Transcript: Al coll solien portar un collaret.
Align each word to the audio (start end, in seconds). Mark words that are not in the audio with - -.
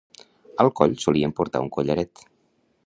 Al 0.63 0.69
coll 0.79 0.95
solien 1.03 1.37
portar 1.41 1.63
un 1.67 1.71
collaret. 1.77 2.27